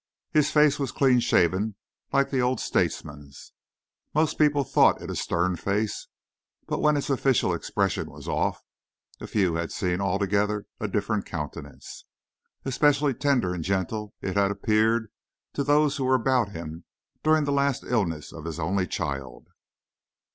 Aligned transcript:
His 0.31 0.49
face 0.49 0.79
was 0.79 0.91
clean 0.91 1.19
shaven, 1.19 1.75
like 2.11 2.31
the 2.31 2.41
old 2.41 2.59
statesmen's. 2.59 3.53
Most 4.15 4.39
people 4.39 4.63
thought 4.63 4.99
it 4.99 5.11
a 5.11 5.15
stern 5.15 5.55
face, 5.57 6.07
but 6.65 6.79
when 6.81 6.97
its 6.97 7.11
official 7.11 7.53
expression 7.53 8.09
was 8.09 8.27
off, 8.27 8.63
a 9.19 9.27
few 9.27 9.53
had 9.53 9.71
seen 9.71 10.01
altogether 10.01 10.65
a 10.79 10.87
different 10.87 11.27
countenance. 11.27 12.05
Especially 12.65 13.13
tender 13.13 13.53
and 13.53 13.63
gentle 13.63 14.15
it 14.21 14.35
had 14.37 14.49
appeared 14.49 15.11
to 15.53 15.63
those 15.63 15.97
who 15.97 16.05
were 16.05 16.15
about 16.15 16.49
him 16.49 16.83
during 17.21 17.43
the 17.43 17.51
last 17.51 17.83
illness 17.83 18.33
of 18.33 18.45
his 18.45 18.59
only 18.59 18.87
child. 18.87 19.49